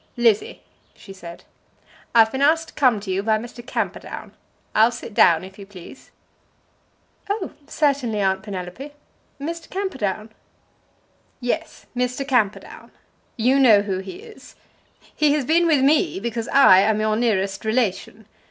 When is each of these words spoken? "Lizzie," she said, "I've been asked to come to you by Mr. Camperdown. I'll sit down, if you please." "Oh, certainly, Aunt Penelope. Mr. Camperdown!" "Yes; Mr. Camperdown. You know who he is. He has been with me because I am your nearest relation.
"Lizzie," 0.17 0.63
she 0.95 1.13
said, 1.13 1.43
"I've 2.15 2.31
been 2.31 2.41
asked 2.41 2.69
to 2.69 2.73
come 2.73 2.99
to 3.01 3.11
you 3.11 3.21
by 3.21 3.37
Mr. 3.37 3.63
Camperdown. 3.63 4.33
I'll 4.73 4.89
sit 4.89 5.13
down, 5.13 5.43
if 5.43 5.59
you 5.59 5.67
please." 5.67 6.09
"Oh, 7.29 7.51
certainly, 7.67 8.19
Aunt 8.19 8.41
Penelope. 8.41 8.93
Mr. 9.39 9.69
Camperdown!" 9.69 10.31
"Yes; 11.39 11.85
Mr. 11.95 12.27
Camperdown. 12.27 12.89
You 13.37 13.59
know 13.59 13.83
who 13.83 13.99
he 13.99 14.23
is. 14.23 14.55
He 15.15 15.33
has 15.33 15.45
been 15.45 15.67
with 15.67 15.81
me 15.83 16.19
because 16.19 16.47
I 16.47 16.79
am 16.79 16.99
your 16.99 17.15
nearest 17.15 17.63
relation. 17.63 18.25